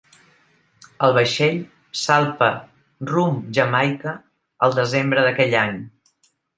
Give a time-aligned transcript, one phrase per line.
[1.07, 1.59] El vaixell
[2.05, 2.49] salpa
[3.13, 4.17] rumb Jamaica
[4.69, 5.83] el desembre d'aquell any.